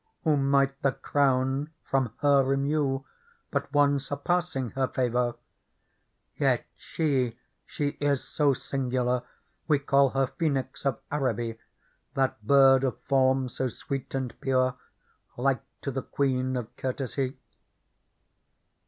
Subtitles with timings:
[0.23, 3.03] Who might the crown from her remue.
[3.51, 5.35] But one surpassing her favour?
[6.35, 9.21] Yet she, she is so singular
[9.67, 11.59] We call her Phoenix of Araby,
[12.15, 14.75] That bird of form so sweet and pure.
[15.37, 17.37] Like to the Queen of Courtesy."